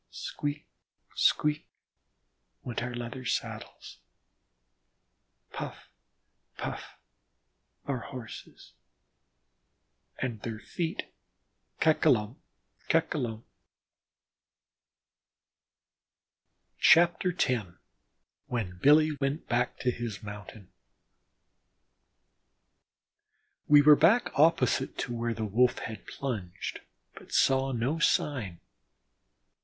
"Squeak, 0.09 0.65
squeak," 1.13 1.67
went 2.63 2.81
our 2.81 2.91
saddle 3.23 3.69
leathers, 3.69 3.99
"puff 5.51 5.89
puff" 6.57 6.95
our 7.85 7.99
Horses, 7.99 8.73
and 10.17 10.41
their 10.41 10.57
feet 10.57 11.13
"ka 11.79 11.93
ka 11.93 12.09
lump, 12.09 12.39
ka 12.89 13.01
ka 13.01 13.19
lump." 13.19 13.45
X 16.79 17.25
WHEN 18.47 18.79
BILLY 18.81 19.11
WENT 19.21 19.47
BACK 19.47 19.77
TO 19.77 19.91
HIS 19.91 20.23
MOUNTAIN 20.23 20.71
We 23.67 23.83
were 23.83 23.95
back 23.95 24.31
opposite 24.33 24.97
to 24.97 25.13
where 25.15 25.35
the 25.35 25.45
Wolf 25.45 25.77
had 25.77 26.07
plunged, 26.07 26.79
but 27.13 27.31
saw 27.31 27.71
no 27.71 27.99
sign. 27.99 28.61